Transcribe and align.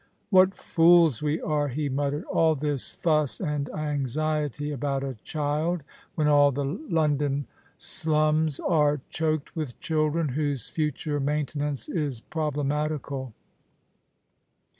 "What 0.31 0.55
fools 0.55 1.21
we 1.21 1.39
are!" 1.41 1.67
he 1.77 1.87
muttered." 1.87 2.23
All 2.33 2.55
this 2.55 2.91
fuss 2.93 3.39
and 3.39 3.69
anxiety 3.69 4.71
about 4.71 5.03
a 5.03 5.13
child, 5.23 5.83
when 6.15 6.27
all 6.27 6.51
the 6.51 6.65
London 6.65 7.45
slums 7.77 8.59
are 8.61 9.01
choked 9.11 9.55
with 9.55 9.79
children 9.79 10.29
whose 10.29 10.67
future 10.69 11.19
maintenance 11.19 11.87
is 11.87 12.19
problematical 12.19 13.33